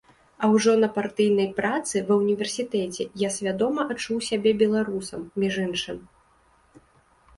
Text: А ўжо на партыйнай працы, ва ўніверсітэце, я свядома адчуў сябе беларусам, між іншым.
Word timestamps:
А 0.45 0.47
ўжо 0.53 0.71
на 0.83 0.87
партыйнай 0.95 1.49
працы, 1.59 1.95
ва 2.07 2.17
ўніверсітэце, 2.21 3.03
я 3.27 3.31
свядома 3.37 3.81
адчуў 3.97 4.17
сябе 4.31 4.55
беларусам, 4.65 5.21
між 5.45 5.53
іншым. 5.69 5.99